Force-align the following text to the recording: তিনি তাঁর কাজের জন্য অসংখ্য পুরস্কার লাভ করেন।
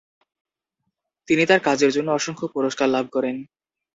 তিনি 1.27 1.43
তাঁর 1.45 1.61
কাজের 1.67 1.91
জন্য 1.93 2.09
অসংখ্য 2.11 2.45
পুরস্কার 2.55 2.87
লাভ 2.89 3.05
করেন। 3.11 3.35